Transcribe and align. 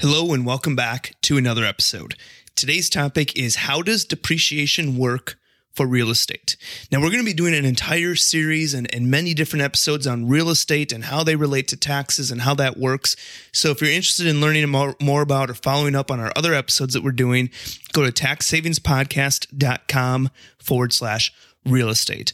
Hello 0.00 0.32
and 0.32 0.46
welcome 0.46 0.74
back 0.74 1.14
to 1.20 1.36
another 1.36 1.62
episode. 1.62 2.16
Today's 2.56 2.88
topic 2.88 3.36
is 3.36 3.56
how 3.56 3.82
does 3.82 4.06
depreciation 4.06 4.96
work 4.96 5.38
for 5.74 5.86
real 5.86 6.08
estate? 6.08 6.56
Now, 6.90 7.00
we're 7.00 7.10
going 7.10 7.20
to 7.20 7.30
be 7.30 7.34
doing 7.34 7.54
an 7.54 7.66
entire 7.66 8.14
series 8.14 8.72
and, 8.72 8.88
and 8.94 9.10
many 9.10 9.34
different 9.34 9.62
episodes 9.62 10.06
on 10.06 10.26
real 10.26 10.48
estate 10.48 10.90
and 10.90 11.04
how 11.04 11.22
they 11.22 11.36
relate 11.36 11.68
to 11.68 11.76
taxes 11.76 12.30
and 12.30 12.40
how 12.40 12.54
that 12.54 12.78
works. 12.78 13.14
So, 13.52 13.72
if 13.72 13.82
you're 13.82 13.90
interested 13.90 14.26
in 14.26 14.40
learning 14.40 14.66
more, 14.70 14.96
more 15.02 15.20
about 15.20 15.50
or 15.50 15.54
following 15.54 15.94
up 15.94 16.10
on 16.10 16.18
our 16.18 16.32
other 16.34 16.54
episodes 16.54 16.94
that 16.94 17.04
we're 17.04 17.12
doing, 17.12 17.50
go 17.92 18.02
to 18.02 18.10
taxsavingspodcast.com 18.10 20.30
forward 20.58 20.94
slash 20.94 21.30
real 21.66 21.90
estate. 21.90 22.32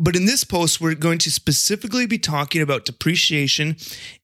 But 0.00 0.16
in 0.16 0.26
this 0.26 0.42
post, 0.42 0.80
we're 0.80 0.96
going 0.96 1.18
to 1.18 1.30
specifically 1.30 2.06
be 2.06 2.18
talking 2.18 2.60
about 2.60 2.86
depreciation 2.86 3.76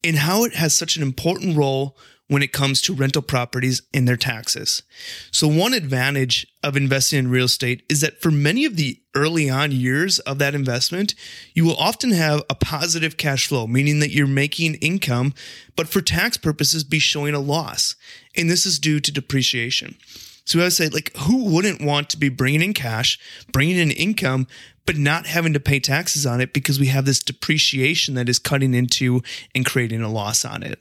and 0.03 0.17
how 0.17 0.43
it 0.43 0.55
has 0.55 0.77
such 0.77 0.97
an 0.97 1.05
important 1.05 1.57
role 1.57 1.97
when 2.31 2.45
it 2.45 2.53
comes 2.53 2.81
to 2.81 2.95
rental 2.95 3.23
properties 3.23 3.83
and 3.93 4.07
their 4.07 4.17
taxes. 4.17 4.85
So, 5.33 5.49
one 5.49 5.75
advantage 5.75 6.47
of 6.63 6.77
investing 6.77 7.19
in 7.19 7.29
real 7.29 7.47
estate 7.47 7.83
is 7.89 8.03
that 8.03 8.23
for 8.23 8.31
many 8.31 8.65
of 8.65 8.77
the 8.77 9.01
early 9.17 9.51
on 9.51 9.73
years 9.73 10.21
of 10.21 10.39
that 10.39 10.55
investment, 10.55 11.17
you 11.55 11.65
will 11.65 11.77
often 11.77 12.13
have 12.13 12.45
a 12.49 12.55
positive 12.55 13.17
cash 13.17 13.49
flow, 13.49 13.67
meaning 13.67 13.99
that 13.99 14.13
you're 14.13 14.29
making 14.29 14.77
income, 14.77 15.35
but 15.75 15.89
for 15.89 16.01
tax 16.01 16.37
purposes, 16.37 16.85
be 16.85 17.01
showing 17.01 17.35
a 17.35 17.41
loss. 17.41 17.97
And 18.37 18.49
this 18.49 18.65
is 18.65 18.79
due 18.79 19.01
to 19.01 19.11
depreciation. 19.11 19.97
So 20.45 20.61
I 20.61 20.65
would 20.65 20.73
say, 20.73 20.89
like, 20.89 21.11
who 21.17 21.53
wouldn't 21.53 21.83
want 21.83 22.11
to 22.11 22.17
be 22.17 22.29
bringing 22.29 22.63
in 22.63 22.75
cash, 22.75 23.19
bringing 23.51 23.77
in 23.77 23.91
income, 23.91 24.47
but 24.87 24.97
not 24.97 25.27
having 25.27 25.53
to 25.55 25.61
pay 25.61 25.81
taxes 25.81 26.27
on 26.27 26.41
it 26.41 26.53
because 26.53 26.79
we 26.79 26.87
have 26.87 27.07
this 27.07 27.19
depreciation 27.19 28.15
that 28.15 28.29
is 28.29 28.39
cutting 28.39 28.73
into 28.73 29.21
and 29.53 29.67
creating 29.67 30.03
a 30.03 30.09
loss 30.09 30.45
on 30.45 30.63
it? 30.63 30.81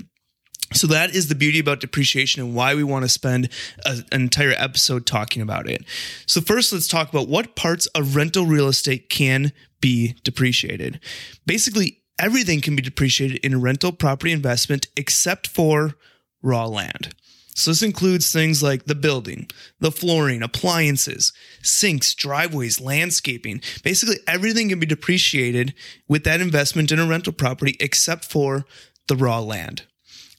So 0.74 0.88
that 0.88 1.16
is 1.16 1.28
the 1.28 1.36
beauty 1.36 1.60
about 1.60 1.80
depreciation 1.80 2.42
and 2.42 2.56
why 2.56 2.76
we 2.76 2.84
want 2.84 3.04
to 3.04 3.10
spend 3.10 3.50
a, 3.86 4.04
an 4.12 4.24
entire 4.24 4.54
episode 4.56 5.06
talking 5.06 5.42
about 5.42 5.68
it. 5.68 5.84
So 6.26 6.42
first, 6.42 6.72
let's 6.72 6.88
talk 6.88 7.10
about 7.10 7.28
what 7.28 7.56
parts 7.56 7.88
of 7.88 8.16
rental 8.16 8.46
real 8.46 8.68
estate 8.68 9.10
can 9.10 9.52
be 9.82 10.16
depreciated. 10.24 11.00
Basically, 11.46 12.00
everything 12.20 12.62
can 12.62 12.76
be 12.76 12.82
depreciated 12.82 13.38
in 13.38 13.54
a 13.54 13.60
rental 13.60 13.92
property 13.92 14.32
investment 14.32 14.88
except 14.96 15.48
for 15.48 15.96
raw 16.44 16.66
land. 16.66 17.16
So 17.56 17.72
this 17.72 17.84
includes 17.84 18.32
things 18.32 18.64
like 18.64 18.86
the 18.86 18.96
building, 18.96 19.50
the 19.80 19.92
flooring, 19.92 20.42
appliances, 20.42 21.34
sinks, 21.62 22.14
driveways, 22.14 22.80
landscaping. 22.80 23.62
Basically, 23.84 24.16
everything 24.28 24.70
can 24.70 24.80
be 24.80 24.86
depreciated 24.86 25.74
with 26.08 26.24
that 26.24 26.40
investment 26.40 26.92
in 26.92 27.00
a 27.00 27.08
rental 27.08 27.34
property 27.34 27.76
except 27.82 28.24
for 28.24 28.66
the 29.08 29.18
raw 29.18 29.40
land. 29.40 29.84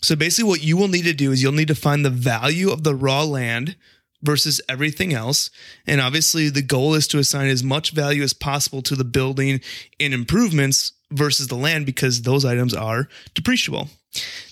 So 0.03 0.17
basically, 0.17 0.49
what 0.49 0.63
you 0.63 0.77
will 0.77 0.89
need 0.89 1.05
to 1.05 1.13
do 1.13 1.33
is 1.33 1.43
you'll 1.43 1.53
need 1.53 1.69
to 1.69 1.75
find 1.75 2.05
the 2.05 2.11
value 2.11 2.71
of 2.71 2.85
the 2.85 2.95
raw 2.95 3.23
land 3.23 3.77
versus 4.23 4.61
everything 4.69 5.13
else. 5.13 5.51
And 5.87 6.01
obviously, 6.01 6.49
the 6.49 6.63
goal 6.63 6.95
is 6.95 7.07
to 7.09 7.19
assign 7.19 7.49
as 7.49 7.63
much 7.63 7.93
value 7.93 8.23
as 8.23 8.33
possible 8.33 8.83
to 8.83 8.97
the 8.97 9.05
building 9.05 9.61
and 9.99 10.15
improvements 10.15 10.93
versus 11.11 11.49
the 11.49 11.57
land 11.57 11.87
because 11.87 12.23
those 12.23 12.45
items 12.45 12.75
are 12.75 13.09
depreciable. 13.35 13.89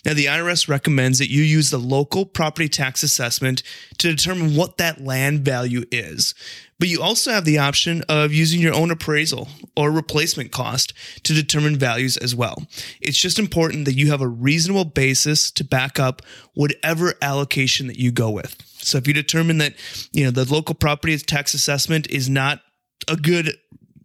Now, 0.04 0.14
the 0.14 0.26
IRS 0.26 0.68
recommends 0.68 1.18
that 1.18 1.30
you 1.30 1.42
use 1.42 1.70
the 1.70 1.78
local 1.78 2.24
property 2.24 2.68
tax 2.68 3.02
assessment 3.02 3.62
to 3.98 4.10
determine 4.10 4.54
what 4.54 4.78
that 4.78 5.02
land 5.02 5.40
value 5.40 5.84
is. 5.90 6.34
But 6.78 6.88
you 6.88 7.02
also 7.02 7.32
have 7.32 7.44
the 7.44 7.58
option 7.58 8.02
of 8.08 8.32
using 8.32 8.60
your 8.60 8.74
own 8.74 8.90
appraisal 8.92 9.48
or 9.76 9.90
replacement 9.90 10.52
cost 10.52 10.92
to 11.24 11.34
determine 11.34 11.76
values 11.76 12.16
as 12.16 12.36
well. 12.36 12.62
It's 13.00 13.18
just 13.18 13.38
important 13.38 13.84
that 13.86 13.94
you 13.94 14.10
have 14.10 14.20
a 14.20 14.28
reasonable 14.28 14.84
basis 14.84 15.50
to 15.52 15.64
back 15.64 15.98
up 15.98 16.22
whatever 16.54 17.14
allocation 17.20 17.88
that 17.88 17.98
you 17.98 18.12
go 18.12 18.30
with. 18.30 18.56
So 18.78 18.96
if 18.96 19.08
you 19.08 19.14
determine 19.14 19.58
that, 19.58 19.74
you 20.12 20.24
know, 20.24 20.30
the 20.30 20.50
local 20.50 20.76
property 20.76 21.18
tax 21.18 21.52
assessment 21.52 22.08
is 22.08 22.30
not 22.30 22.60
a 23.08 23.16
good 23.16 23.56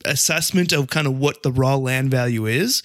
assessment 0.06 0.74
of 0.74 0.88
kind 0.90 1.08
of 1.08 1.18
what 1.18 1.44
the 1.44 1.52
raw 1.52 1.76
land 1.76 2.10
value 2.12 2.46
is, 2.48 2.82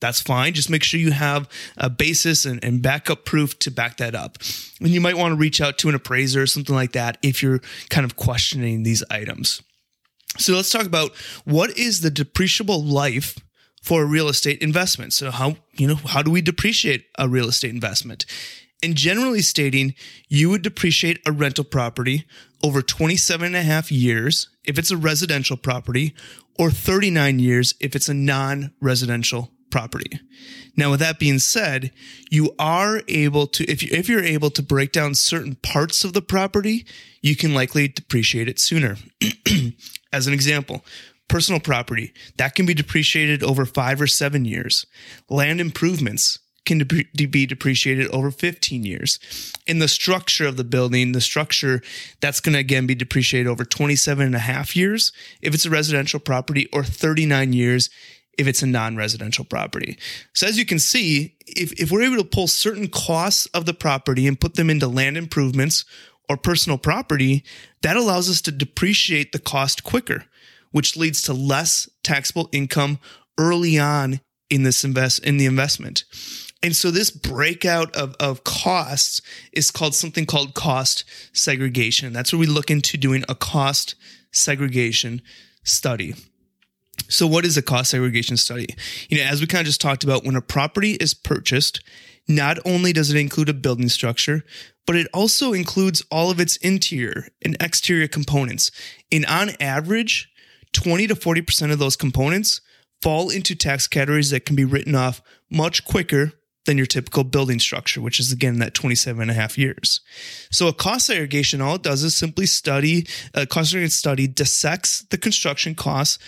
that's 0.00 0.20
fine. 0.20 0.54
Just 0.54 0.70
make 0.70 0.82
sure 0.82 0.98
you 0.98 1.12
have 1.12 1.48
a 1.76 1.90
basis 1.90 2.44
and, 2.44 2.62
and 2.64 2.82
backup 2.82 3.24
proof 3.24 3.58
to 3.60 3.70
back 3.70 3.98
that 3.98 4.14
up. 4.14 4.38
And 4.80 4.88
you 4.88 5.00
might 5.00 5.16
want 5.16 5.32
to 5.32 5.36
reach 5.36 5.60
out 5.60 5.78
to 5.78 5.88
an 5.88 5.94
appraiser 5.94 6.42
or 6.42 6.46
something 6.46 6.74
like 6.74 6.92
that 6.92 7.18
if 7.22 7.42
you're 7.42 7.60
kind 7.90 8.04
of 8.04 8.16
questioning 8.16 8.82
these 8.82 9.04
items. 9.10 9.62
So 10.38 10.54
let's 10.54 10.70
talk 10.70 10.86
about 10.86 11.14
what 11.44 11.76
is 11.76 12.00
the 12.00 12.10
depreciable 12.10 12.90
life 12.90 13.38
for 13.82 14.02
a 14.02 14.06
real 14.06 14.28
estate 14.28 14.62
investment. 14.62 15.12
So 15.12 15.30
how, 15.30 15.56
you 15.74 15.86
know, 15.86 15.96
how 15.96 16.22
do 16.22 16.30
we 16.30 16.40
depreciate 16.40 17.06
a 17.18 17.28
real 17.28 17.48
estate 17.48 17.72
investment? 17.72 18.26
And 18.82 18.94
generally 18.94 19.42
stating, 19.42 19.94
you 20.28 20.48
would 20.50 20.62
depreciate 20.62 21.20
a 21.26 21.32
rental 21.32 21.64
property 21.64 22.24
over 22.62 22.80
27 22.80 23.46
and 23.46 23.56
a 23.56 23.62
half 23.62 23.92
years 23.92 24.48
if 24.64 24.78
it's 24.78 24.90
a 24.90 24.96
residential 24.96 25.56
property 25.56 26.14
or 26.58 26.70
39 26.70 27.38
years 27.38 27.74
if 27.80 27.96
it's 27.96 28.08
a 28.08 28.14
non-residential 28.14 29.50
property. 29.70 30.18
Now, 30.76 30.90
with 30.90 31.00
that 31.00 31.18
being 31.18 31.38
said, 31.38 31.92
you 32.30 32.54
are 32.58 33.02
able 33.08 33.46
to, 33.48 33.64
if, 33.70 33.82
you, 33.82 33.88
if 33.92 34.08
you're 34.08 34.24
able 34.24 34.50
to 34.50 34.62
break 34.62 34.92
down 34.92 35.14
certain 35.14 35.56
parts 35.56 36.04
of 36.04 36.12
the 36.12 36.22
property, 36.22 36.86
you 37.22 37.36
can 37.36 37.54
likely 37.54 37.88
depreciate 37.88 38.48
it 38.48 38.58
sooner. 38.58 38.96
As 40.12 40.26
an 40.26 40.32
example, 40.32 40.84
personal 41.28 41.60
property 41.60 42.12
that 42.38 42.54
can 42.54 42.66
be 42.66 42.74
depreciated 42.74 43.42
over 43.42 43.64
five 43.64 44.00
or 44.00 44.06
seven 44.06 44.44
years. 44.44 44.84
Land 45.28 45.60
improvements 45.60 46.38
can 46.66 46.86
be 46.86 47.46
depreciated 47.46 48.08
over 48.08 48.30
15 48.30 48.84
years. 48.84 49.18
In 49.66 49.78
the 49.78 49.88
structure 49.88 50.46
of 50.46 50.56
the 50.56 50.64
building, 50.64 51.12
the 51.12 51.20
structure 51.20 51.82
that's 52.20 52.40
going 52.40 52.52
to 52.52 52.58
again 52.58 52.86
be 52.86 52.94
depreciated 52.94 53.46
over 53.46 53.64
27 53.64 54.24
and 54.24 54.34
a 54.34 54.40
half 54.40 54.76
years 54.76 55.12
if 55.40 55.54
it's 55.54 55.66
a 55.66 55.70
residential 55.70 56.20
property 56.20 56.68
or 56.72 56.84
39 56.84 57.52
years 57.52 57.90
if 58.38 58.46
it's 58.46 58.62
a 58.62 58.66
non-residential 58.66 59.44
property. 59.44 59.98
So 60.34 60.46
as 60.46 60.58
you 60.58 60.64
can 60.64 60.78
see, 60.78 61.36
if, 61.46 61.72
if 61.80 61.90
we're 61.90 62.02
able 62.02 62.22
to 62.22 62.28
pull 62.28 62.46
certain 62.46 62.88
costs 62.88 63.46
of 63.46 63.66
the 63.66 63.74
property 63.74 64.26
and 64.26 64.40
put 64.40 64.54
them 64.54 64.70
into 64.70 64.88
land 64.88 65.16
improvements 65.16 65.84
or 66.28 66.36
personal 66.36 66.78
property, 66.78 67.44
that 67.82 67.96
allows 67.96 68.30
us 68.30 68.40
to 68.42 68.52
depreciate 68.52 69.32
the 69.32 69.38
cost 69.38 69.84
quicker, 69.84 70.24
which 70.70 70.96
leads 70.96 71.22
to 71.22 71.32
less 71.32 71.88
taxable 72.02 72.48
income 72.52 72.98
early 73.36 73.78
on 73.78 74.20
in 74.48 74.62
this 74.62 74.84
invest 74.84 75.24
in 75.24 75.36
the 75.36 75.46
investment. 75.46 76.04
And 76.62 76.76
so 76.76 76.90
this 76.90 77.10
breakout 77.10 77.94
of, 77.96 78.14
of 78.20 78.44
costs 78.44 79.22
is 79.52 79.70
called 79.70 79.94
something 79.94 80.26
called 80.26 80.54
cost 80.54 81.04
segregation. 81.32 82.12
That's 82.12 82.32
where 82.32 82.40
we 82.40 82.46
look 82.46 82.70
into 82.70 82.98
doing 82.98 83.24
a 83.28 83.34
cost 83.34 83.94
segregation 84.30 85.22
study. 85.64 86.14
So, 87.08 87.26
what 87.26 87.44
is 87.44 87.56
a 87.56 87.62
cost 87.62 87.90
segregation 87.90 88.36
study? 88.36 88.68
You 89.08 89.18
know, 89.18 89.24
as 89.24 89.40
we 89.40 89.46
kind 89.46 89.60
of 89.60 89.66
just 89.66 89.80
talked 89.80 90.04
about, 90.04 90.24
when 90.24 90.36
a 90.36 90.42
property 90.42 90.92
is 90.92 91.14
purchased, 91.14 91.82
not 92.28 92.58
only 92.64 92.92
does 92.92 93.10
it 93.10 93.16
include 93.16 93.48
a 93.48 93.54
building 93.54 93.88
structure, 93.88 94.44
but 94.86 94.96
it 94.96 95.08
also 95.12 95.52
includes 95.52 96.02
all 96.10 96.30
of 96.30 96.40
its 96.40 96.56
interior 96.58 97.28
and 97.44 97.56
exterior 97.60 98.08
components. 98.08 98.70
And 99.10 99.26
on 99.26 99.50
average, 99.60 100.28
20 100.72 101.08
to 101.08 101.14
40% 101.14 101.72
of 101.72 101.78
those 101.78 101.96
components 101.96 102.60
fall 103.02 103.30
into 103.30 103.54
tax 103.54 103.86
categories 103.86 104.30
that 104.30 104.44
can 104.44 104.56
be 104.56 104.64
written 104.64 104.94
off 104.94 105.22
much 105.50 105.84
quicker 105.84 106.32
than 106.66 106.76
your 106.76 106.86
typical 106.86 107.24
building 107.24 107.58
structure, 107.58 108.00
which 108.00 108.20
is 108.20 108.30
again 108.30 108.58
that 108.58 108.74
27 108.74 109.20
and 109.20 109.30
a 109.30 109.34
half 109.34 109.56
years. 109.56 110.00
So 110.50 110.68
a 110.68 110.72
cost 110.72 111.06
segregation, 111.06 111.60
all 111.60 111.76
it 111.76 111.82
does 111.82 112.02
is 112.02 112.14
simply 112.14 112.46
study, 112.46 113.06
a 113.34 113.46
cost 113.46 113.70
segregation 113.70 113.90
study 113.90 114.26
dissects 114.26 115.00
the 115.10 115.18
construction 115.18 115.74
costs 115.74 116.18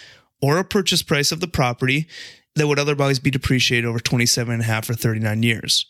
or 0.43 0.59
a 0.59 0.65
purchase 0.65 1.03
price 1.03 1.33
of 1.33 1.41
the 1.41 1.49
property 1.49 2.09
that 2.57 2.67
would 2.67 2.79
otherwise 2.79 3.19
be 3.19 3.31
depreciated 3.31 3.89
over 3.89 3.99
27 3.99 4.53
and 4.53 4.63
a 4.63 4.67
half 4.67 4.91
or 4.91 4.95
39 4.95 5.43
years. 5.43 5.87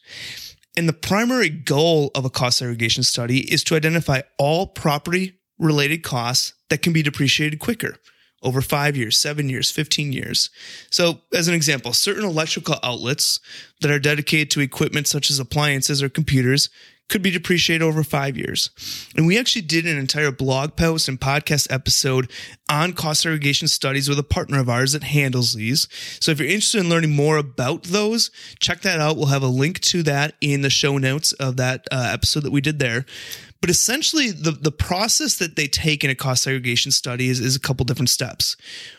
And 0.77 0.89
the 0.89 0.93
primary 0.93 1.49
goal 1.49 2.11
of 2.15 2.25
a 2.25 2.31
cost 2.31 2.59
segregation 2.59 3.03
study 3.03 3.41
is 3.53 3.65
to 3.65 3.75
identify 3.75 4.23
all 4.39 4.67
property 4.67 5.39
related 5.59 6.03
costs 6.03 6.55
that 6.71 6.83
can 6.83 6.93
be 6.93 7.03
depreciated 7.03 7.59
quicker 7.59 7.97
over 8.43 8.61
five 8.61 8.97
years, 8.97 9.19
seven 9.19 9.49
years, 9.49 9.71
15 9.71 10.13
years. 10.13 10.51
So, 10.91 11.21
as 11.33 11.47
an 11.47 11.55
example, 11.55 11.93
certain 11.93 12.25
electrical 12.25 12.77
outlets 12.83 13.39
that 13.81 13.91
are 13.91 14.01
dedicated 14.01 14.51
to 14.53 14.61
equipment 14.61 15.07
such 15.07 15.31
as 15.31 15.39
appliances 15.39 16.03
or 16.03 16.09
computers 16.09 16.69
could 17.09 17.23
be 17.23 17.31
depreciated 17.31 17.83
over 17.83 18.03
five 18.03 18.39
years. 18.39 18.71
And 19.17 19.27
we 19.27 19.39
actually 19.39 19.63
did 19.63 19.87
an 19.87 19.99
entire 19.99 20.31
blog 20.31 20.77
post 20.77 21.09
and 21.09 21.21
podcast 21.21 21.71
episode 21.71 22.31
on 22.71 22.95
cost 22.95 23.23
segregation 23.23 23.69
studies 23.69 24.09
with 24.09 24.19
a 24.19 24.23
partner 24.25 24.59
of 24.59 24.71
ours 24.71 24.93
that 24.93 25.03
handles 25.03 25.55
these. 25.55 25.89
So 26.21 26.33
if 26.33 26.39
you're 26.39 26.49
interested 26.49 26.81
in 26.81 26.89
learning 26.89 27.15
more 27.15 27.37
about 27.37 27.85
those, 27.85 28.31
check 28.61 28.81
that 28.83 28.99
out. 28.99 29.17
We'll 29.17 29.27
have 29.27 29.43
a 29.43 29.49
link 29.49 29.81
to 29.81 30.03
that 30.05 30.35
in 30.41 30.63
the 30.63 30.71
show 30.71 30.97
notes 30.97 31.33
of 31.33 31.59
that 31.59 31.87
uh, 31.93 32.11
episode 32.13 32.45
that 32.45 32.53
we 32.53 32.63
did 32.63 32.79
there. 32.79 33.05
But 33.61 33.71
essentially, 33.71 34.31
the, 34.31 34.51
the 34.51 34.73
process 34.73 35.37
that 35.37 35.55
they 35.55 35.69
take 35.69 36.03
in 36.03 36.11
a 36.11 36.17
cost 36.17 36.43
segregation 36.43 36.91
study 36.91 37.29
is, 37.29 37.39
is 37.39 37.55
a 37.55 37.61
couple 37.61 37.85
different 37.85 38.11
steps. 38.11 38.57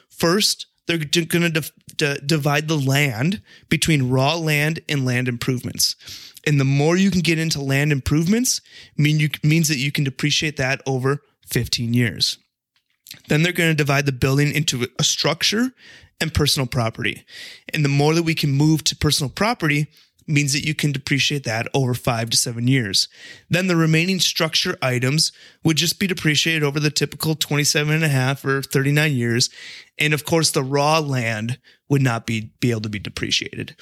First, 0.09 0.67
they're 0.87 0.97
going 0.97 1.51
to 1.51 2.19
divide 2.25 2.67
the 2.67 2.77
land 2.77 3.41
between 3.69 4.09
raw 4.09 4.35
land 4.35 4.81
and 4.87 5.05
land 5.05 5.27
improvements. 5.27 5.95
And 6.45 6.59
the 6.59 6.65
more 6.65 6.97
you 6.97 7.09
can 7.09 7.21
get 7.21 7.39
into 7.39 7.61
land 7.61 7.91
improvements, 7.91 8.61
mean 8.97 9.19
you, 9.19 9.29
means 9.43 9.67
that 9.69 9.77
you 9.77 9.91
can 9.91 10.03
depreciate 10.03 10.57
that 10.57 10.81
over 10.85 11.21
15 11.47 11.93
years. 11.93 12.37
Then 13.27 13.43
they're 13.43 13.53
going 13.53 13.69
to 13.69 13.75
divide 13.75 14.05
the 14.05 14.11
building 14.11 14.53
into 14.53 14.87
a 14.99 15.03
structure 15.03 15.71
and 16.19 16.33
personal 16.33 16.67
property. 16.67 17.23
And 17.73 17.85
the 17.85 17.89
more 17.89 18.13
that 18.13 18.23
we 18.23 18.35
can 18.35 18.51
move 18.51 18.83
to 18.85 18.95
personal 18.95 19.29
property, 19.29 19.87
means 20.27 20.53
that 20.53 20.65
you 20.65 20.73
can 20.73 20.91
depreciate 20.91 21.43
that 21.43 21.67
over 21.73 21.93
five 21.93 22.29
to 22.29 22.37
seven 22.37 22.67
years. 22.67 23.07
Then 23.49 23.67
the 23.67 23.75
remaining 23.75 24.19
structure 24.19 24.77
items 24.81 25.31
would 25.63 25.77
just 25.77 25.99
be 25.99 26.07
depreciated 26.07 26.63
over 26.63 26.79
the 26.79 26.91
typical 26.91 27.35
27 27.35 27.93
and 27.93 28.03
a 28.03 28.09
half 28.09 28.43
or 28.45 28.61
39 28.61 29.13
years. 29.13 29.49
And 29.99 30.13
of 30.13 30.25
course, 30.25 30.51
the 30.51 30.63
raw 30.63 30.99
land 30.99 31.59
would 31.89 32.01
not 32.01 32.25
be, 32.25 32.51
be 32.59 32.71
able 32.71 32.81
to 32.81 32.89
be 32.89 32.99
depreciated. 32.99 33.75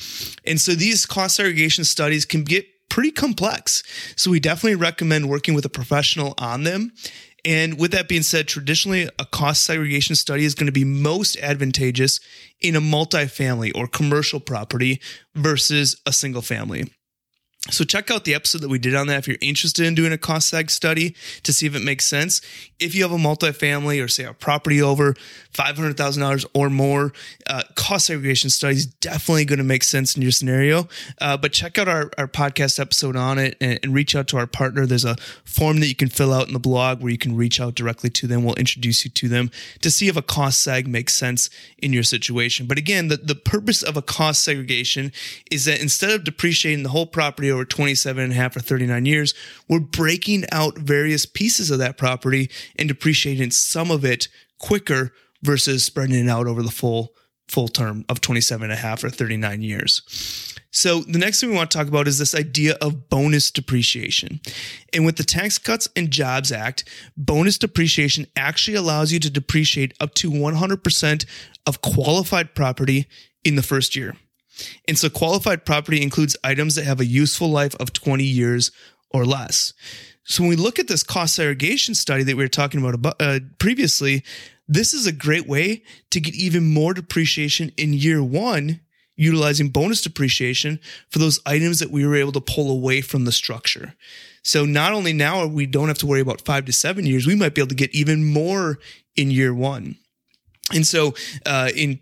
And 0.45 0.59
so 0.59 0.73
these 0.73 1.05
cost 1.05 1.35
segregation 1.35 1.83
studies 1.83 2.25
can 2.25 2.43
get 2.43 2.65
pretty 2.89 3.11
complex. 3.11 3.83
So 4.17 4.29
we 4.29 4.41
definitely 4.41 4.75
recommend 4.75 5.29
working 5.29 5.53
with 5.53 5.63
a 5.63 5.69
professional 5.69 6.33
on 6.37 6.63
them 6.63 6.91
and 7.43 7.79
with 7.79 7.91
that 7.91 8.07
being 8.07 8.23
said, 8.23 8.47
traditionally 8.47 9.09
a 9.19 9.25
cost 9.25 9.63
segregation 9.63 10.15
study 10.15 10.45
is 10.45 10.55
going 10.55 10.67
to 10.67 10.71
be 10.71 10.85
most 10.85 11.37
advantageous 11.37 12.19
in 12.59 12.75
a 12.75 12.81
multifamily 12.81 13.71
or 13.75 13.87
commercial 13.87 14.39
property 14.39 15.01
versus 15.35 15.99
a 16.05 16.13
single 16.13 16.41
family. 16.41 16.91
So 17.69 17.83
check 17.83 18.09
out 18.09 18.25
the 18.25 18.33
episode 18.33 18.61
that 18.61 18.69
we 18.69 18.79
did 18.79 18.95
on 18.95 19.05
that 19.07 19.19
if 19.19 19.27
you're 19.27 19.37
interested 19.39 19.85
in 19.85 19.93
doing 19.93 20.11
a 20.11 20.17
cost 20.17 20.51
seg 20.51 20.71
study 20.71 21.15
to 21.43 21.53
see 21.53 21.67
if 21.67 21.75
it 21.75 21.83
makes 21.83 22.07
sense. 22.07 22.41
If 22.79 22.95
you 22.95 23.03
have 23.03 23.11
a 23.11 23.17
multifamily 23.17 24.03
or 24.03 24.07
say 24.07 24.23
a 24.23 24.33
property 24.33 24.81
over 24.81 25.13
$500,000 25.53 26.45
or 26.55 26.71
more, 26.71 27.13
uh, 27.47 27.61
cost 27.75 28.07
segregation 28.07 28.49
study 28.49 28.77
is 28.77 28.87
definitely 28.87 29.45
going 29.45 29.59
to 29.59 29.63
make 29.63 29.83
sense 29.83 30.15
in 30.15 30.23
your 30.23 30.31
scenario. 30.31 30.87
Uh, 31.19 31.37
but 31.37 31.53
check 31.53 31.77
out 31.77 31.87
our, 31.87 32.09
our 32.17 32.27
podcast 32.27 32.79
episode 32.79 33.15
on 33.15 33.37
it 33.37 33.57
and, 33.61 33.79
and, 33.83 33.93
reach 33.93 34.15
out 34.15 34.27
to 34.29 34.37
our 34.37 34.47
partner. 34.47 34.87
There's 34.87 35.05
a 35.05 35.17
form 35.43 35.81
that 35.81 35.87
you 35.87 35.95
can 35.95 36.09
fill 36.09 36.33
out 36.33 36.47
in 36.47 36.53
the 36.53 36.59
blog 36.59 37.01
where 37.01 37.11
you 37.11 37.17
can 37.17 37.35
reach 37.35 37.59
out 37.59 37.75
directly 37.75 38.09
to 38.09 38.25
them. 38.25 38.43
We'll 38.43 38.55
introduce 38.55 39.05
you 39.05 39.11
to 39.11 39.27
them 39.27 39.51
to 39.81 39.91
see 39.91 40.07
if 40.07 40.17
a 40.17 40.21
cost 40.21 40.65
seg 40.65 40.87
makes 40.87 41.13
sense 41.13 41.49
in 41.77 41.93
your 41.93 42.03
situation. 42.03 42.65
But 42.65 42.79
again, 42.79 43.09
the, 43.09 43.17
the 43.17 43.35
purpose 43.35 43.83
of 43.83 43.97
a 43.97 44.01
cost 44.01 44.43
segregation 44.43 45.11
is 45.51 45.65
that 45.65 45.79
instead 45.79 46.09
of 46.09 46.23
depreciating 46.23 46.83
the 46.83 46.89
whole 46.89 47.05
property 47.05 47.51
over 47.51 47.60
27 47.65 48.23
and 48.23 48.33
a 48.33 48.35
half 48.35 48.55
or 48.55 48.59
39 48.59 49.05
years, 49.05 49.33
we're 49.67 49.79
breaking 49.79 50.45
out 50.51 50.77
various 50.77 51.25
pieces 51.25 51.71
of 51.71 51.79
that 51.79 51.97
property 51.97 52.49
and 52.77 52.87
depreciating 52.87 53.51
some 53.51 53.91
of 53.91 54.05
it 54.05 54.27
quicker 54.59 55.11
versus 55.41 55.83
spreading 55.83 56.27
it 56.27 56.29
out 56.29 56.47
over 56.47 56.61
the 56.61 56.71
full 56.71 57.13
full 57.47 57.67
term 57.67 58.05
of 58.07 58.21
27 58.21 58.63
and 58.63 58.71
a 58.71 58.77
half 58.77 59.03
or 59.03 59.09
39 59.09 59.61
years. 59.61 60.01
So 60.71 61.01
the 61.01 61.19
next 61.19 61.41
thing 61.41 61.49
we 61.49 61.55
want 61.55 61.69
to 61.69 61.77
talk 61.77 61.89
about 61.89 62.07
is 62.07 62.17
this 62.17 62.33
idea 62.33 62.77
of 62.81 63.09
bonus 63.09 63.51
depreciation. 63.51 64.39
And 64.93 65.05
with 65.05 65.17
the 65.17 65.25
Tax 65.25 65.57
Cuts 65.57 65.89
and 65.97 66.09
Jobs 66.09 66.51
Act, 66.51 66.87
bonus 67.17 67.57
depreciation 67.57 68.25
actually 68.37 68.77
allows 68.77 69.11
you 69.11 69.19
to 69.19 69.29
depreciate 69.29 69.93
up 69.99 70.13
to 70.15 70.31
100% 70.31 71.25
of 71.67 71.81
qualified 71.81 72.55
property 72.55 73.05
in 73.43 73.55
the 73.55 73.63
first 73.63 73.97
year. 73.97 74.15
And 74.87 74.97
so 74.97 75.09
qualified 75.09 75.65
property 75.65 76.01
includes 76.01 76.37
items 76.43 76.75
that 76.75 76.85
have 76.85 76.99
a 76.99 77.05
useful 77.05 77.49
life 77.49 77.75
of 77.75 77.93
20 77.93 78.23
years 78.23 78.71
or 79.09 79.25
less. 79.25 79.73
So 80.23 80.43
when 80.43 80.49
we 80.49 80.55
look 80.55 80.79
at 80.79 80.87
this 80.87 81.03
cost 81.03 81.35
segregation 81.35 81.95
study 81.95 82.23
that 82.23 82.37
we 82.37 82.43
were 82.43 82.47
talking 82.47 82.83
about 82.83 83.15
uh, 83.19 83.39
previously, 83.59 84.23
this 84.67 84.93
is 84.93 85.07
a 85.07 85.11
great 85.11 85.47
way 85.47 85.83
to 86.11 86.19
get 86.19 86.35
even 86.35 86.71
more 86.73 86.93
depreciation 86.93 87.71
in 87.77 87.93
year 87.93 88.23
one 88.23 88.81
utilizing 89.21 89.69
bonus 89.69 90.01
depreciation 90.01 90.79
for 91.09 91.19
those 91.19 91.39
items 91.45 91.79
that 91.79 91.91
we 91.91 92.05
were 92.05 92.15
able 92.15 92.31
to 92.31 92.41
pull 92.41 92.71
away 92.71 93.01
from 93.01 93.25
the 93.25 93.31
structure. 93.31 93.93
So 94.43 94.65
not 94.65 94.93
only 94.93 95.13
now 95.13 95.45
we 95.45 95.67
don't 95.67 95.89
have 95.89 95.99
to 95.99 96.07
worry 96.07 96.21
about 96.21 96.41
five 96.41 96.65
to 96.65 96.73
seven 96.73 97.05
years, 97.05 97.27
we 97.27 97.35
might 97.35 97.53
be 97.53 97.61
able 97.61 97.69
to 97.69 97.75
get 97.75 97.93
even 97.93 98.25
more 98.25 98.79
in 99.15 99.29
year 99.29 99.53
one. 99.53 99.97
And 100.73 100.85
so, 100.85 101.13
uh, 101.45 101.69
in 101.75 101.99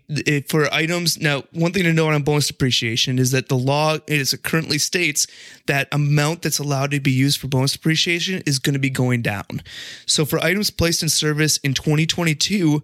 for 0.48 0.72
items 0.72 1.20
now, 1.20 1.44
one 1.52 1.72
thing 1.72 1.84
to 1.84 1.92
note 1.92 2.12
on 2.12 2.22
bonus 2.22 2.48
depreciation 2.48 3.18
is 3.18 3.30
that 3.32 3.48
the 3.48 3.56
law 3.56 3.98
is 4.06 4.32
it 4.32 4.42
currently 4.42 4.78
states 4.78 5.26
that 5.66 5.88
amount 5.92 6.42
that's 6.42 6.58
allowed 6.58 6.90
to 6.92 7.00
be 7.00 7.10
used 7.10 7.40
for 7.40 7.48
bonus 7.48 7.72
depreciation 7.72 8.42
is 8.46 8.58
going 8.58 8.74
to 8.74 8.80
be 8.80 8.90
going 8.90 9.22
down. 9.22 9.62
So, 10.06 10.24
for 10.24 10.38
items 10.38 10.70
placed 10.70 11.02
in 11.02 11.08
service 11.08 11.56
in 11.58 11.74
2022, 11.74 12.82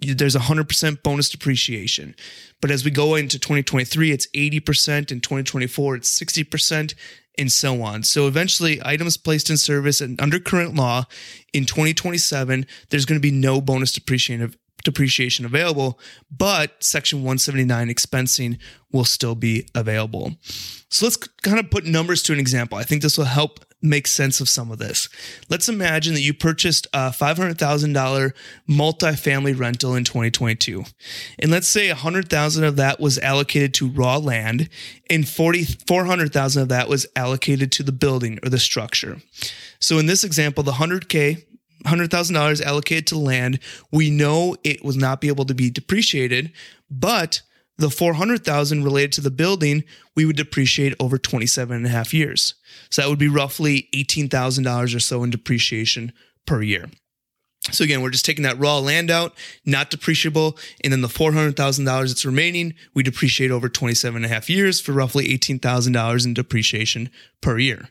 there's 0.00 0.36
100% 0.36 1.02
bonus 1.02 1.30
depreciation. 1.30 2.14
But 2.60 2.70
as 2.70 2.84
we 2.84 2.90
go 2.90 3.14
into 3.14 3.38
2023, 3.38 4.10
it's 4.10 4.26
80%. 4.28 5.12
In 5.12 5.20
2024, 5.20 5.96
it's 5.96 6.18
60% 6.18 6.94
and 7.36 7.50
so 7.50 7.82
on. 7.82 8.02
So 8.02 8.26
eventually, 8.26 8.80
items 8.84 9.16
placed 9.16 9.50
in 9.50 9.56
service 9.56 10.00
and 10.00 10.20
under 10.20 10.38
current 10.38 10.74
law 10.74 11.04
in 11.52 11.64
2027, 11.64 12.66
there's 12.90 13.04
going 13.04 13.20
to 13.20 13.22
be 13.22 13.34
no 13.34 13.60
bonus 13.60 13.92
depreciation 13.92 14.54
depreciation 14.84 15.44
available, 15.44 15.98
but 16.30 16.82
Section 16.82 17.18
179 17.20 17.88
expensing 17.88 18.58
will 18.92 19.04
still 19.04 19.34
be 19.34 19.66
available. 19.74 20.34
So 20.88 21.06
let's 21.06 21.16
kind 21.16 21.58
of 21.58 21.70
put 21.70 21.84
numbers 21.84 22.22
to 22.24 22.32
an 22.32 22.38
example. 22.38 22.78
I 22.78 22.84
think 22.84 23.02
this 23.02 23.18
will 23.18 23.24
help 23.24 23.64
make 23.84 24.06
sense 24.06 24.40
of 24.40 24.48
some 24.48 24.70
of 24.70 24.78
this. 24.78 25.08
Let's 25.50 25.68
imagine 25.68 26.14
that 26.14 26.22
you 26.22 26.32
purchased 26.32 26.86
a 26.94 27.10
$500,000 27.10 28.32
multifamily 28.68 29.58
rental 29.58 29.94
in 29.94 30.04
2022. 30.04 30.84
And 31.38 31.50
let's 31.50 31.68
say 31.68 31.88
100,000 31.88 32.64
of 32.64 32.76
that 32.76 32.98
was 32.98 33.18
allocated 33.18 33.74
to 33.74 33.88
raw 33.88 34.16
land 34.16 34.70
and 35.10 35.28
40 35.28 35.64
400,000 35.86 36.62
of 36.62 36.68
that 36.70 36.88
was 36.88 37.06
allocated 37.14 37.70
to 37.72 37.82
the 37.82 37.92
building 37.92 38.38
or 38.42 38.48
the 38.48 38.58
structure. 38.58 39.20
So 39.78 39.98
in 39.98 40.06
this 40.06 40.24
example, 40.24 40.64
the 40.64 40.72
100k 40.72 41.44
$100,000 41.84 42.62
allocated 42.62 43.06
to 43.08 43.18
land. 43.18 43.58
We 43.90 44.10
know 44.10 44.56
it 44.64 44.84
will 44.84 44.96
not 44.96 45.20
be 45.20 45.28
able 45.28 45.44
to 45.46 45.54
be 45.54 45.70
depreciated, 45.70 46.52
but 46.90 47.42
the 47.76 47.90
400,000 47.90 48.84
related 48.84 49.12
to 49.14 49.20
the 49.20 49.30
building, 49.30 49.84
we 50.14 50.24
would 50.24 50.36
depreciate 50.36 50.94
over 51.00 51.18
27 51.18 51.76
and 51.76 51.86
a 51.86 51.90
half 51.90 52.14
years. 52.14 52.54
So 52.90 53.02
that 53.02 53.08
would 53.08 53.18
be 53.18 53.28
roughly 53.28 53.88
$18,000 53.94 54.94
or 54.94 55.00
so 55.00 55.24
in 55.24 55.30
depreciation 55.30 56.12
per 56.46 56.62
year. 56.62 56.86
So 57.70 57.82
again, 57.82 58.02
we're 58.02 58.10
just 58.10 58.26
taking 58.26 58.44
that 58.44 58.58
raw 58.58 58.78
land 58.78 59.10
out, 59.10 59.34
not 59.64 59.90
depreciable, 59.90 60.58
and 60.82 60.92
then 60.92 61.00
the 61.00 61.08
$400,000 61.08 61.84
that's 61.84 62.26
remaining, 62.26 62.74
we 62.92 63.02
depreciate 63.02 63.50
over 63.50 63.70
27 63.70 64.16
and 64.16 64.24
a 64.26 64.28
half 64.34 64.50
years 64.50 64.80
for 64.80 64.92
roughly 64.92 65.26
$18,000 65.28 66.26
in 66.26 66.34
depreciation 66.34 67.08
per 67.40 67.58
year. 67.58 67.88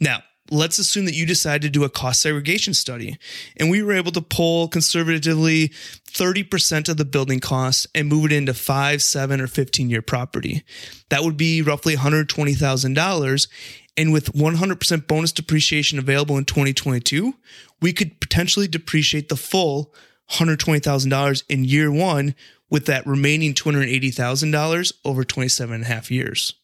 Now, 0.00 0.22
let's 0.50 0.78
assume 0.78 1.06
that 1.06 1.14
you 1.14 1.26
decided 1.26 1.62
to 1.62 1.70
do 1.70 1.84
a 1.84 1.88
cost 1.88 2.20
segregation 2.22 2.74
study 2.74 3.16
and 3.56 3.70
we 3.70 3.82
were 3.82 3.92
able 3.92 4.12
to 4.12 4.20
pull 4.20 4.68
conservatively 4.68 5.68
30% 6.14 6.88
of 6.88 6.96
the 6.96 7.04
building 7.04 7.40
costs 7.40 7.86
and 7.94 8.08
move 8.08 8.26
it 8.26 8.32
into 8.32 8.54
five, 8.54 9.02
seven, 9.02 9.40
or 9.40 9.46
15 9.46 9.90
year 9.90 10.02
property. 10.02 10.62
That 11.08 11.22
would 11.24 11.36
be 11.36 11.62
roughly 11.62 11.96
$120,000. 11.96 13.48
And 13.96 14.12
with 14.12 14.32
100% 14.32 15.06
bonus 15.06 15.32
depreciation 15.32 15.98
available 15.98 16.36
in 16.36 16.44
2022, 16.44 17.34
we 17.80 17.92
could 17.92 18.20
potentially 18.20 18.66
depreciate 18.66 19.28
the 19.28 19.36
full 19.36 19.94
$120,000 20.32 21.42
in 21.48 21.64
year 21.64 21.92
one 21.92 22.34
with 22.70 22.86
that 22.86 23.06
remaining 23.06 23.54
$280,000 23.54 24.92
over 25.04 25.24
27 25.24 25.74
and 25.74 25.84
a 25.84 25.86
half 25.86 26.10
years. 26.10 26.54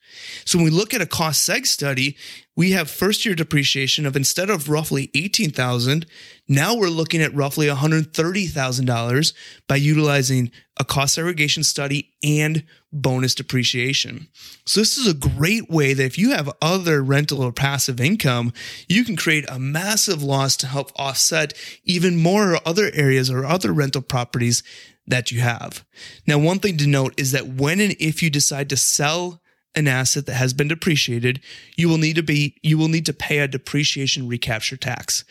So 0.45 0.59
when 0.59 0.65
we 0.65 0.71
look 0.71 0.95
at 0.95 1.01
a 1.01 1.07
cost 1.07 1.49
seg 1.49 1.67
study, 1.67 2.17
we 2.57 2.73
have 2.73 2.91
first 2.91 3.25
year 3.25 3.35
depreciation 3.35 4.05
of 4.05 4.17
instead 4.17 4.51
of 4.51 4.69
roughly 4.69 5.11
18,000, 5.15 6.05
now 6.49 6.77
we're 6.77 6.89
looking 6.89 7.23
at 7.23 7.35
roughly 7.35 7.69
$130,000 7.69 9.33
by 9.67 9.77
utilizing 9.77 10.51
a 10.79 10.85
cost 10.85 11.15
segregation 11.15 11.63
study 11.63 12.13
and 12.23 12.65
bonus 12.93 13.35
depreciation. 13.35 14.29
So 14.67 14.81
this 14.81 14.99
is 14.99 15.07
a 15.07 15.15
great 15.15 15.71
way 15.71 15.95
that 15.95 16.05
if 16.05 16.19
you 16.19 16.31
have 16.31 16.51
other 16.61 17.03
rental 17.03 17.43
or 17.43 17.53
passive 17.53 18.01
income, 18.01 18.53
you 18.89 19.05
can 19.05 19.17
create 19.17 19.49
a 19.49 19.59
massive 19.59 20.23
loss 20.23 20.57
to 20.59 20.67
help 20.67 20.91
offset 20.97 21.55
even 21.85 22.17
more 22.17 22.59
other 22.67 22.91
areas 22.93 23.31
or 23.31 23.45
other 23.45 23.73
rental 23.73 24.03
properties 24.03 24.63
that 25.07 25.31
you 25.31 25.41
have. 25.41 25.85
Now, 26.27 26.39
one 26.39 26.59
thing 26.59 26.77
to 26.79 26.87
note 26.87 27.15
is 27.19 27.33
that 27.33 27.47
when 27.47 27.81
and 27.81 27.95
if 27.99 28.23
you 28.23 28.31
decide 28.31 28.69
to 28.71 28.77
sell 28.77 29.41
an 29.75 29.87
asset 29.87 30.27
that 30.27 30.35
has 30.35 30.53
been 30.53 30.69
depreciated, 30.69 31.41
you 31.77 31.89
will 31.89 31.99
need 31.99 32.17
to 32.17 32.23
be 32.23 32.57
you 32.63 32.77
will 32.77 32.89
need 32.89 33.07
to 33.07 33.13
pay 33.13 33.39
a 33.39 33.49
depreciation 33.49 34.27
recapture 34.27 34.77
tax. 34.77 35.25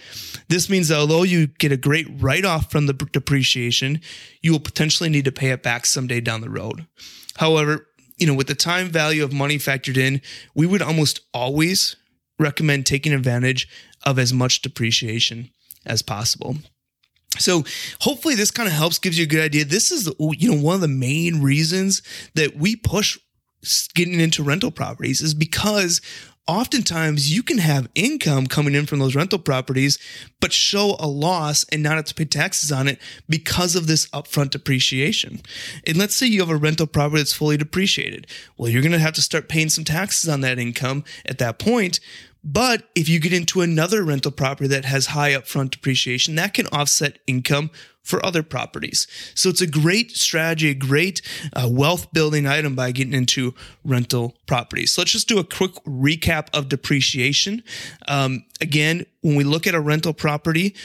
This 0.47 0.69
means 0.69 0.87
that 0.87 0.97
although 0.97 1.23
you 1.23 1.47
get 1.47 1.71
a 1.71 1.77
great 1.77 2.07
write-off 2.09 2.71
from 2.71 2.85
the 2.85 2.93
depreciation, 2.93 4.01
you 4.41 4.51
will 4.51 4.59
potentially 4.59 5.09
need 5.09 5.25
to 5.25 5.31
pay 5.31 5.49
it 5.49 5.63
back 5.63 5.85
someday 5.85 6.21
down 6.21 6.41
the 6.41 6.49
road. 6.49 6.85
However, 7.37 7.87
you 8.17 8.27
know, 8.27 8.33
with 8.33 8.47
the 8.47 8.55
time 8.55 8.89
value 8.89 9.23
of 9.23 9.33
money 9.33 9.57
factored 9.57 9.97
in, 9.97 10.21
we 10.53 10.65
would 10.65 10.81
almost 10.81 11.21
always 11.33 11.95
recommend 12.37 12.85
taking 12.85 13.13
advantage 13.13 13.67
of 14.05 14.17
as 14.17 14.33
much 14.33 14.61
depreciation 14.61 15.49
as 15.85 16.01
possible. 16.01 16.57
So 17.37 17.63
hopefully 18.01 18.35
this 18.35 18.51
kind 18.51 18.67
of 18.67 18.73
helps 18.73 18.99
gives 18.99 19.17
you 19.17 19.23
a 19.23 19.27
good 19.27 19.43
idea. 19.43 19.65
This 19.65 19.91
is 19.91 20.11
you 20.19 20.51
know 20.51 20.61
one 20.61 20.75
of 20.75 20.81
the 20.81 20.87
main 20.87 21.41
reasons 21.41 22.01
that 22.35 22.55
we 22.55 22.75
push 22.75 23.17
getting 23.93 24.19
into 24.19 24.43
rental 24.43 24.71
properties 24.71 25.21
is 25.21 25.33
because 25.33 26.01
oftentimes 26.49 27.31
you 27.31 27.43
can 27.43 27.59
have 27.59 27.87
income 27.93 28.47
coming 28.47 28.73
in 28.73 28.87
from 28.87 28.97
those 28.97 29.15
rental 29.15 29.37
properties, 29.37 29.99
but 30.39 30.51
show 30.51 30.95
a 30.99 31.05
loss 31.05 31.63
and 31.71 31.83
not 31.83 31.95
have 31.95 32.05
to 32.05 32.15
pay 32.15 32.25
taxes 32.25 32.71
on 32.71 32.87
it 32.87 32.99
because 33.29 33.75
of 33.75 33.85
this 33.85 34.07
upfront 34.07 34.49
depreciation. 34.49 35.39
And 35.85 35.97
let's 35.97 36.15
say 36.15 36.25
you 36.25 36.39
have 36.39 36.49
a 36.49 36.55
rental 36.55 36.87
property 36.87 37.21
that's 37.21 37.33
fully 37.33 37.57
depreciated. 37.57 38.25
Well, 38.57 38.69
you're 38.69 38.81
going 38.81 38.93
to 38.93 38.99
have 38.99 39.13
to 39.13 39.21
start 39.21 39.47
paying 39.47 39.69
some 39.69 39.83
taxes 39.83 40.27
on 40.27 40.41
that 40.41 40.57
income 40.57 41.03
at 41.23 41.37
that 41.37 41.59
point. 41.59 41.99
But 42.43 42.87
if 42.95 43.09
you 43.09 43.19
get 43.19 43.33
into 43.33 43.61
another 43.61 44.03
rental 44.03 44.31
property 44.31 44.67
that 44.69 44.85
has 44.85 45.07
high 45.07 45.31
upfront 45.31 45.71
depreciation, 45.71 46.35
that 46.35 46.53
can 46.53 46.67
offset 46.67 47.19
income 47.27 47.69
for 48.01 48.25
other 48.25 48.43
properties. 48.43 49.07
So 49.35 49.49
it's 49.49 49.61
a 49.61 49.67
great 49.67 50.11
strategy, 50.11 50.69
a 50.69 50.73
great 50.73 51.21
uh, 51.53 51.67
wealth 51.69 52.11
building 52.11 52.47
item 52.47 52.75
by 52.75 52.91
getting 52.91 53.13
into 53.13 53.53
rental 53.83 54.35
properties. 54.47 54.93
So 54.93 55.01
let's 55.01 55.11
just 55.11 55.27
do 55.27 55.37
a 55.37 55.43
quick 55.43 55.73
recap 55.85 56.47
of 56.53 56.69
depreciation. 56.69 57.61
Um, 58.07 58.45
again, 58.61 59.05
when 59.21 59.35
we 59.35 59.43
look 59.43 59.67
at 59.67 59.75
a 59.75 59.81
rental 59.81 60.13
property, 60.13 60.75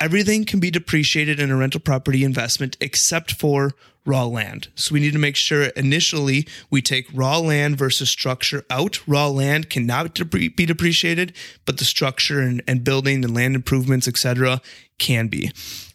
everything 0.00 0.44
can 0.44 0.60
be 0.60 0.70
depreciated 0.70 1.40
in 1.40 1.50
a 1.50 1.56
rental 1.56 1.80
property 1.80 2.24
investment 2.24 2.76
except 2.80 3.32
for 3.32 3.72
raw 4.06 4.24
land. 4.24 4.68
So 4.74 4.94
we 4.94 5.00
need 5.00 5.12
to 5.12 5.18
make 5.18 5.36
sure 5.36 5.64
initially 5.64 6.46
we 6.70 6.80
take 6.80 7.08
raw 7.12 7.38
land 7.38 7.76
versus 7.76 8.08
structure 8.08 8.64
out. 8.70 9.06
Raw 9.06 9.28
land 9.28 9.68
cannot 9.68 10.14
be 10.30 10.48
depreciated, 10.48 11.34
but 11.64 11.78
the 11.78 11.84
structure 11.84 12.40
and, 12.40 12.62
and 12.66 12.84
building 12.84 13.24
and 13.24 13.34
land 13.34 13.54
improvements, 13.54 14.08
etc., 14.08 14.60
can 14.98 15.28
be. 15.28 15.50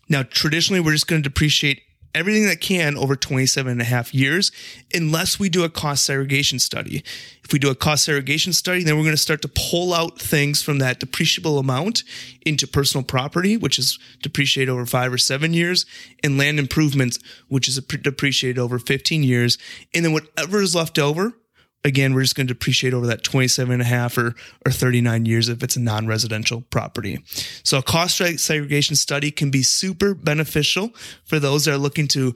Now, 0.10 0.24
traditionally, 0.24 0.82
we're 0.82 0.92
just 0.92 1.08
going 1.08 1.24
to 1.24 1.30
depreciate 1.30 1.82
everything 2.14 2.46
that 2.46 2.62
can 2.62 2.98
over 2.98 3.16
27 3.16 3.72
and 3.72 3.82
a 3.82 3.86
half 3.86 4.14
years, 4.14 4.52
unless 4.94 5.40
we 5.40 5.50
do 5.50 5.64
a 5.64 5.70
cost 5.70 6.06
segregation 6.06 6.60
study. 6.60 7.04
If 7.44 7.54
we 7.54 7.60
do 7.60 7.70
a 7.70 7.76
cost 7.76 8.06
segregation 8.06 8.54
study, 8.54 8.84
then 8.84 8.96
we're 8.96 9.04
going 9.04 9.16
to 9.16 9.22
start 9.22 9.42
to 9.44 9.48
pull 9.50 9.94
out 9.94 10.20
things 10.20 10.62
from 10.62 10.80
that 10.80 11.00
depreciable 11.00 11.60
amount 11.60 12.04
into 12.46 12.68
personal 12.68 13.04
property, 13.04 13.58
which 13.58 13.78
is 13.78 14.00
depreciated 14.22 14.72
over 14.72 14.86
five 14.86 15.12
or 15.12 15.18
seven 15.18 15.54
years, 15.54 15.86
and 16.24 16.38
land 16.38 16.60
improvements, 16.60 17.20
which 17.48 17.68
is 17.68 17.78
depreciated 17.78 18.60
over 18.60 18.80
15 18.80 19.24
years. 19.24 19.58
And 19.94 20.06
then 20.06 20.14
whatever 20.14 20.62
is 20.62 20.76
left 20.76 20.98
over, 21.00 21.34
again, 21.84 22.14
we're 22.14 22.22
just 22.22 22.36
going 22.36 22.48
to 22.48 22.54
depreciate 22.54 22.94
over 22.94 23.08
that 23.08 23.24
27 23.24 23.72
and 23.74 23.82
a 23.82 23.86
half 23.86 24.18
or, 24.18 24.36
or 24.66 24.72
39 24.72 25.26
years 25.26 25.50
if 25.50 25.64
it's 25.64 25.76
a 25.76 25.80
non-residential 25.80 26.62
property. 26.62 27.24
So 27.64 27.78
a 27.78 27.84
cost 27.84 28.18
segregation 28.18 28.96
study 28.96 29.32
can 29.32 29.52
be 29.52 29.64
super 29.64 30.14
beneficial 30.14 30.90
for 31.26 31.40
those 31.40 31.66
that 31.66 31.74
are 31.74 31.78
looking 31.78 32.08
to, 32.10 32.36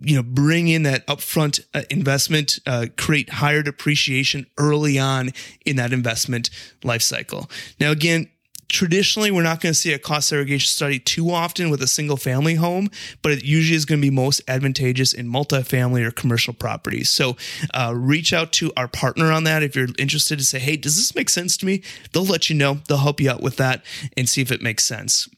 you 0.00 0.16
know, 0.16 0.22
bring 0.22 0.68
in 0.68 0.84
that 0.84 1.06
upfront 1.06 1.64
uh, 1.74 1.82
investment, 1.90 2.58
uh, 2.66 2.86
create 2.96 3.30
higher 3.30 3.62
depreciation 3.62 4.46
early 4.58 4.98
on 4.98 5.30
in 5.64 5.76
that 5.76 5.92
investment 5.92 6.50
life 6.82 7.02
cycle. 7.02 7.50
Now, 7.80 7.90
again, 7.90 8.28
traditionally 8.68 9.30
we're 9.30 9.42
not 9.42 9.60
going 9.60 9.72
to 9.72 9.78
see 9.78 9.92
a 9.92 9.98
cost 9.98 10.28
segregation 10.28 10.68
study 10.68 10.98
too 10.98 11.30
often 11.30 11.70
with 11.70 11.82
a 11.82 11.86
single 11.86 12.16
family 12.16 12.54
home 12.54 12.88
but 13.22 13.32
it 13.32 13.44
usually 13.44 13.76
is 13.76 13.84
going 13.84 14.00
to 14.00 14.06
be 14.06 14.10
most 14.10 14.40
advantageous 14.48 15.12
in 15.12 15.28
multifamily 15.28 16.04
or 16.04 16.10
commercial 16.10 16.54
properties. 16.54 17.10
So 17.10 17.36
uh, 17.72 17.92
reach 17.94 18.32
out 18.32 18.52
to 18.54 18.72
our 18.76 18.88
partner 18.88 19.30
on 19.32 19.44
that 19.44 19.62
if 19.62 19.76
you're 19.76 19.88
interested 19.98 20.38
to 20.38 20.44
say 20.44 20.58
hey 20.58 20.76
does 20.76 20.96
this 20.96 21.14
make 21.14 21.28
sense 21.28 21.56
to 21.58 21.66
me? 21.66 21.82
They'll 22.12 22.24
let 22.24 22.50
you 22.50 22.56
know. 22.56 22.80
They'll 22.88 22.98
help 22.98 23.20
you 23.20 23.30
out 23.30 23.42
with 23.42 23.56
that 23.56 23.84
and 24.16 24.28
see 24.28 24.40
if 24.40 24.50
it 24.50 24.62
makes 24.62 24.84
sense. 24.84 25.28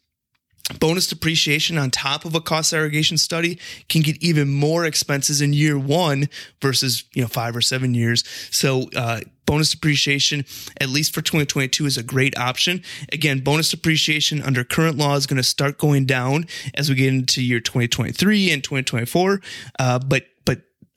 Bonus 0.81 1.07
depreciation 1.07 1.79
on 1.79 1.93
top 1.93 2.25
of 2.25 2.35
a 2.35 2.41
cost 2.41 2.71
segregation 2.71 3.19
study 3.19 3.61
can 3.89 4.03
get 4.03 4.21
even 4.21 4.49
more 4.49 4.85
expenses 4.85 5.41
in 5.41 5.53
year 5.53 5.79
one 5.79 6.29
versus 6.61 7.05
you 7.15 7.23
know 7.23 7.29
five 7.29 7.55
or 7.55 7.61
seven 7.61 7.95
years. 7.95 8.25
So 8.51 8.91
uh, 8.97 9.21
bonus 9.47 9.71
depreciation 9.71 10.45
at 10.81 10.89
least 10.89 11.15
for 11.15 11.23
2022 11.23 11.87
is 11.87 11.97
a 11.97 12.03
great 12.03 12.37
option. 12.39 12.83
Again 13.13 13.41
bonus 13.41 13.71
depreciation 13.71 14.43
under 14.43 14.65
current 14.65 14.97
law 14.99 15.17
is 15.17 15.27
going 15.27 15.39
to 15.39 15.43
start 15.43 15.79
going 15.79 16.05
down 16.05 16.47
as 16.75 16.89
we 16.89 16.97
get 16.97 17.09
into 17.09 17.43
year 17.43 17.61
2023 17.61 18.51
and 18.51 18.63
2024 18.63 19.41
uh, 19.79 19.99
but 19.99 20.27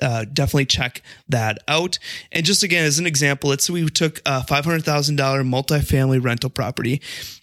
uh, 0.01 0.25
definitely 0.31 0.65
check 0.65 1.01
that 1.27 1.59
out. 1.67 1.99
And 2.31 2.45
just 2.45 2.63
again, 2.63 2.85
as 2.85 2.99
an 2.99 3.05
example, 3.05 3.49
let's 3.49 3.65
say 3.65 3.73
we 3.73 3.87
took 3.89 4.19
a 4.19 4.41
$500,000 4.41 4.83
multifamily 4.83 6.23
rental 6.23 6.49
property, 6.49 7.01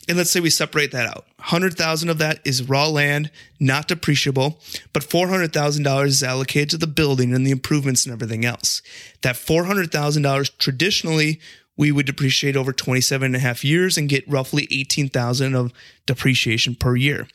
and 0.08 0.16
let's 0.16 0.30
say 0.30 0.40
we 0.40 0.50
separate 0.50 0.92
that 0.92 1.06
out. 1.06 1.26
100,000 1.38 2.08
of 2.08 2.18
that 2.18 2.40
is 2.44 2.68
raw 2.68 2.88
land, 2.88 3.30
not 3.60 3.88
depreciable, 3.88 4.56
but 4.92 5.02
$400,000 5.02 6.06
is 6.06 6.22
allocated 6.22 6.70
to 6.70 6.78
the 6.78 6.86
building 6.86 7.34
and 7.34 7.46
the 7.46 7.50
improvements 7.50 8.04
and 8.04 8.12
everything 8.12 8.44
else. 8.44 8.82
That 9.22 9.36
$400,000 9.36 10.58
traditionally 10.58 11.40
we 11.76 11.92
would 11.92 12.06
depreciate 12.06 12.56
over 12.56 12.72
27 12.72 13.26
and 13.26 13.36
a 13.36 13.38
half 13.38 13.62
years 13.62 13.98
and 13.98 14.08
get 14.08 14.26
roughly 14.26 14.66
18,000 14.70 15.54
of 15.54 15.72
depreciation 16.06 16.74
per 16.74 16.96
year 16.96 17.28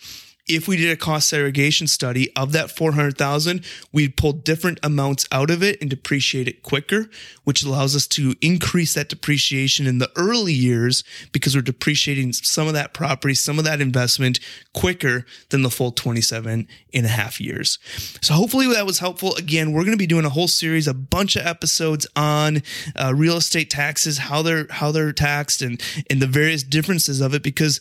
if 0.47 0.67
we 0.67 0.77
did 0.77 0.91
a 0.91 0.97
cost 0.97 1.29
segregation 1.29 1.87
study 1.87 2.33
of 2.35 2.51
that 2.51 2.71
400,000, 2.71 3.63
we'd 3.91 4.17
pull 4.17 4.33
different 4.33 4.79
amounts 4.83 5.25
out 5.31 5.49
of 5.49 5.63
it 5.63 5.79
and 5.81 5.89
depreciate 5.89 6.47
it 6.47 6.63
quicker, 6.63 7.09
which 7.43 7.63
allows 7.63 7.95
us 7.95 8.07
to 8.07 8.35
increase 8.41 8.93
that 8.93 9.09
depreciation 9.09 9.87
in 9.87 9.99
the 9.99 10.11
early 10.15 10.53
years 10.53 11.03
because 11.31 11.55
we're 11.55 11.61
depreciating 11.61 12.33
some 12.33 12.67
of 12.67 12.73
that 12.73 12.93
property, 12.93 13.33
some 13.33 13.59
of 13.59 13.65
that 13.65 13.81
investment 13.81 14.39
quicker 14.73 15.25
than 15.49 15.61
the 15.61 15.69
full 15.69 15.91
27 15.91 16.67
and 16.93 17.05
a 17.05 17.09
half 17.09 17.39
years. 17.39 17.79
So 18.21 18.33
hopefully 18.33 18.67
that 18.73 18.85
was 18.85 18.99
helpful. 18.99 19.35
Again, 19.35 19.71
we're 19.71 19.83
going 19.83 19.91
to 19.91 19.97
be 19.97 20.07
doing 20.07 20.25
a 20.25 20.29
whole 20.29 20.47
series, 20.47 20.87
a 20.87 20.93
bunch 20.93 21.35
of 21.35 21.45
episodes 21.45 22.07
on 22.15 22.63
uh, 22.95 23.13
real 23.15 23.37
estate 23.37 23.69
taxes, 23.69 24.17
how 24.17 24.41
they're, 24.41 24.67
how 24.69 24.91
they're 24.91 25.13
taxed 25.13 25.61
and, 25.61 25.81
and 26.09 26.21
the 26.21 26.27
various 26.27 26.63
differences 26.63 27.21
of 27.21 27.33
it 27.33 27.43
because 27.43 27.79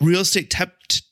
real 0.00 0.20
estate 0.20 0.50
te- 0.50 0.64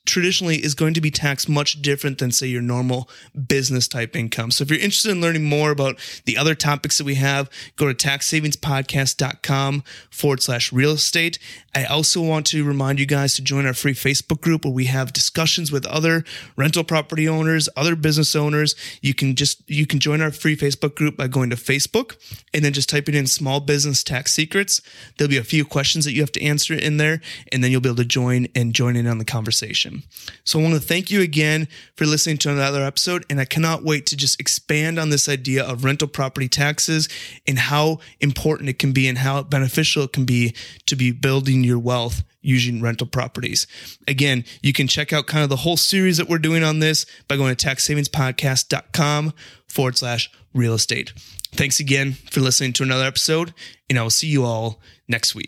traditionally 0.08 0.56
is 0.56 0.74
going 0.74 0.94
to 0.94 1.00
be 1.00 1.10
taxed 1.10 1.48
much 1.48 1.82
different 1.82 2.18
than 2.18 2.32
say 2.32 2.46
your 2.46 2.62
normal 2.62 3.08
business 3.46 3.86
type 3.86 4.16
income. 4.16 4.50
So 4.50 4.62
if 4.62 4.70
you're 4.70 4.80
interested 4.80 5.10
in 5.10 5.20
learning 5.20 5.44
more 5.44 5.70
about 5.70 5.98
the 6.24 6.36
other 6.36 6.54
topics 6.54 6.98
that 6.98 7.04
we 7.04 7.16
have, 7.16 7.50
go 7.76 7.92
to 7.92 7.94
taxsavingspodcast.com 7.94 9.84
forward 10.10 10.42
slash 10.42 10.72
real 10.72 10.92
estate. 10.92 11.38
I 11.74 11.84
also 11.84 12.22
want 12.22 12.46
to 12.46 12.64
remind 12.64 12.98
you 12.98 13.06
guys 13.06 13.34
to 13.34 13.42
join 13.42 13.66
our 13.66 13.74
free 13.74 13.94
Facebook 13.94 14.40
group 14.40 14.64
where 14.64 14.72
we 14.72 14.86
have 14.86 15.12
discussions 15.12 15.70
with 15.70 15.86
other 15.86 16.24
rental 16.56 16.82
property 16.84 17.28
owners, 17.28 17.68
other 17.76 17.94
business 17.94 18.34
owners. 18.34 18.74
You 19.02 19.14
can 19.14 19.36
just, 19.36 19.68
you 19.70 19.86
can 19.86 20.00
join 20.00 20.20
our 20.20 20.30
free 20.30 20.56
Facebook 20.56 20.94
group 20.94 21.16
by 21.16 21.28
going 21.28 21.50
to 21.50 21.56
Facebook 21.56 22.16
and 22.54 22.64
then 22.64 22.72
just 22.72 22.88
typing 22.88 23.14
in 23.14 23.26
small 23.26 23.60
business 23.60 24.02
tax 24.02 24.32
secrets. 24.32 24.80
There'll 25.16 25.30
be 25.30 25.36
a 25.36 25.44
few 25.44 25.64
questions 25.64 26.04
that 26.06 26.12
you 26.12 26.22
have 26.22 26.32
to 26.32 26.42
answer 26.42 26.74
in 26.74 26.96
there 26.96 27.20
and 27.52 27.62
then 27.62 27.70
you'll 27.70 27.82
be 27.82 27.90
able 27.90 27.96
to 27.96 28.04
join 28.04 28.48
and 28.54 28.74
join 28.74 28.96
in 28.96 29.06
on 29.06 29.18
the 29.18 29.24
conversation. 29.68 30.02
So 30.44 30.58
I 30.58 30.62
want 30.62 30.74
to 30.74 30.80
thank 30.80 31.10
you 31.10 31.20
again 31.20 31.68
for 31.96 32.06
listening 32.06 32.38
to 32.38 32.50
another 32.50 32.82
episode. 32.82 33.24
And 33.28 33.40
I 33.40 33.44
cannot 33.44 33.84
wait 33.84 34.06
to 34.06 34.16
just 34.16 34.40
expand 34.40 34.98
on 34.98 35.10
this 35.10 35.28
idea 35.28 35.64
of 35.64 35.84
rental 35.84 36.08
property 36.08 36.48
taxes 36.48 37.08
and 37.46 37.58
how 37.58 37.98
important 38.20 38.68
it 38.68 38.78
can 38.78 38.92
be 38.92 39.08
and 39.08 39.18
how 39.18 39.42
beneficial 39.42 40.04
it 40.04 40.12
can 40.12 40.24
be 40.24 40.54
to 40.86 40.96
be 40.96 41.10
building 41.10 41.64
your 41.64 41.78
wealth 41.78 42.22
using 42.40 42.80
rental 42.80 43.06
properties. 43.06 43.66
Again, 44.06 44.44
you 44.62 44.72
can 44.72 44.88
check 44.88 45.12
out 45.12 45.26
kind 45.26 45.42
of 45.42 45.50
the 45.50 45.56
whole 45.56 45.76
series 45.76 46.16
that 46.16 46.28
we're 46.28 46.38
doing 46.38 46.62
on 46.62 46.78
this 46.78 47.04
by 47.26 47.36
going 47.36 47.54
to 47.54 47.66
taxsavingspodcast.com 47.66 49.34
forward 49.68 49.98
slash 49.98 50.30
real 50.54 50.74
estate. 50.74 51.12
Thanks 51.52 51.80
again 51.80 52.12
for 52.30 52.40
listening 52.40 52.72
to 52.74 52.82
another 52.82 53.04
episode, 53.04 53.52
and 53.90 53.98
I 53.98 54.02
will 54.02 54.10
see 54.10 54.28
you 54.28 54.44
all 54.44 54.80
next 55.08 55.34
week. 55.34 55.46